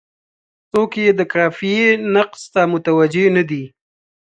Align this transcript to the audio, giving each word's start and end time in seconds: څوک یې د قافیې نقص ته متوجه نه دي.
څوک 0.71 0.91
یې 1.03 1.09
د 1.19 1.21
قافیې 1.33 1.89
نقص 2.15 2.41
ته 2.53 2.61
متوجه 2.71 3.25
نه 3.35 3.43
دي. 3.49 3.63